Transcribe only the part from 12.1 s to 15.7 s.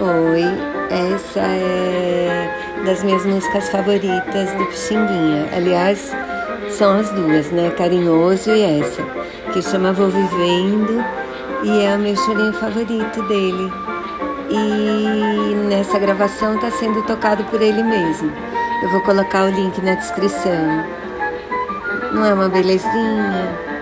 chorinho favorito dele. E